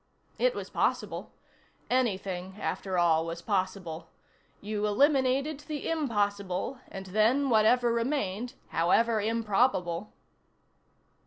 It 0.39 0.55
was 0.55 0.71
possible. 0.71 1.31
Anything, 1.87 2.55
after 2.59 2.97
all, 2.97 3.23
was 3.23 3.43
possible. 3.43 4.09
You 4.59 4.87
eliminated 4.87 5.59
the 5.59 5.87
impossible, 5.87 6.79
and 6.89 7.05
then 7.05 7.51
whatever 7.51 7.93
remained, 7.93 8.55
however 8.69 9.21
improbable.... 9.21 10.11